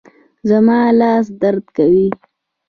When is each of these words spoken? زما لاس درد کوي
زما 0.49 0.79
لاس 0.99 1.25
درد 1.41 1.65
کوي 1.77 2.07